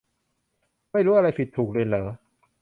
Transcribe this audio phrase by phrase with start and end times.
[0.91, 2.05] ไม่รู้อะไรผิดถูกเลยเหรอ